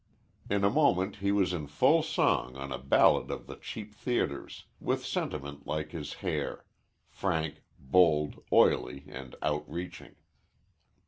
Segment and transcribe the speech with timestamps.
[0.49, 4.65] In a moment he was in full song on a ballad of the cheap theatres,
[4.79, 6.65] with sentiment like his hair
[7.07, 10.15] frank, bold, oily, and outreaching.